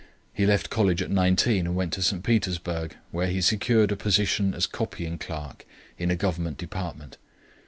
[0.33, 2.23] He left college at nineteen and went to St.
[2.23, 5.63] Petersburg, where he secured a position as copying clerk
[5.95, 7.17] in a government department.